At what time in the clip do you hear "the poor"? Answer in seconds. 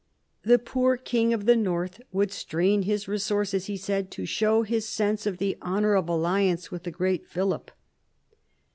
0.41-0.97